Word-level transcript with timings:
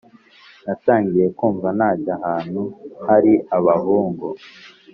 natangiye 0.65 1.25
kumva 1.37 1.67
najya 1.79 2.13
ahantu 2.19 2.61
hari 3.05 3.33
abahungu. 3.57 4.27